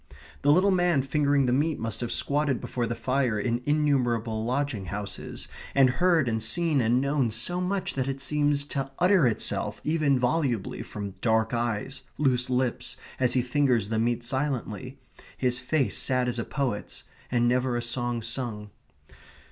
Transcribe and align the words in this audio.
The 0.41 0.51
little 0.51 0.71
man 0.71 1.03
fingering 1.03 1.45
the 1.45 1.53
meat 1.53 1.77
must 1.77 2.01
have 2.01 2.11
squatted 2.11 2.59
before 2.59 2.87
the 2.87 2.95
fire 2.95 3.39
in 3.39 3.61
innumerable 3.67 4.43
lodging 4.43 4.85
houses, 4.85 5.47
and 5.75 5.91
heard 6.01 6.27
and 6.27 6.41
seen 6.41 6.81
and 6.81 6.99
known 6.99 7.29
so 7.29 7.61
much 7.61 7.93
that 7.93 8.07
it 8.07 8.19
seems 8.19 8.63
to 8.69 8.89
utter 8.97 9.27
itself 9.27 9.79
even 9.83 10.17
volubly 10.17 10.81
from 10.81 11.11
dark 11.21 11.53
eyes, 11.53 12.01
loose 12.17 12.49
lips, 12.49 12.97
as 13.19 13.33
he 13.33 13.43
fingers 13.43 13.89
the 13.89 13.99
meat 13.99 14.23
silently, 14.23 14.97
his 15.37 15.59
face 15.59 15.99
sad 15.99 16.27
as 16.27 16.39
a 16.39 16.43
poet's, 16.43 17.03
and 17.31 17.47
never 17.47 17.77
a 17.77 17.81
song 17.83 18.23
sung. 18.23 18.71